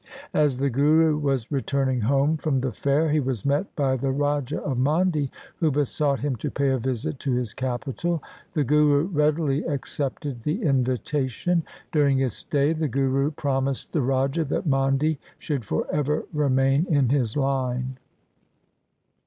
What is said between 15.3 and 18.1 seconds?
should for ever remain in his line.